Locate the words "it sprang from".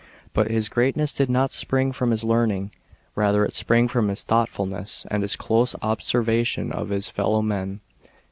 3.45-4.07